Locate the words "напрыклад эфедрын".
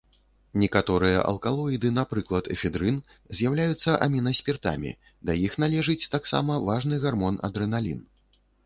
1.97-2.97